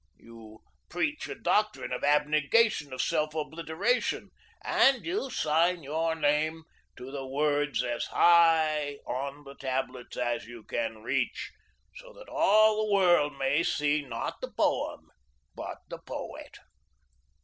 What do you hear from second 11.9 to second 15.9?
so that all the world may see, not the poem, but